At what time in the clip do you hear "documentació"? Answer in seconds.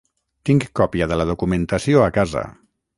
1.33-2.05